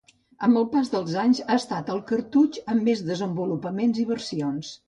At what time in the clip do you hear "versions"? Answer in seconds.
4.17-4.77